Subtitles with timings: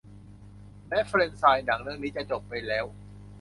[0.87, 2.85] แม้แฟรนไชส์หนังเรื่องนี้จะจบไปแล้ว